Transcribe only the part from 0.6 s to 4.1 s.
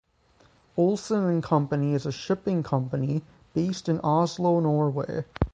Olsen and Company is a shipping company based in